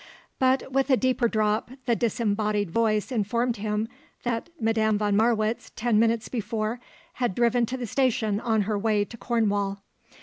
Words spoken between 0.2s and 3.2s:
But, with a deeper drop, the disembodied voice